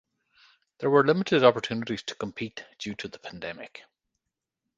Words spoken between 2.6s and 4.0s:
due to the pandemic.